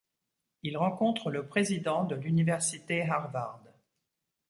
[0.63, 3.59] Il rencontre le président de l'université Harvard..